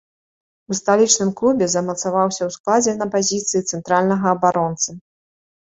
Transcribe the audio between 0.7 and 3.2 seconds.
У сталічным клубе замацаваўся ў складзе на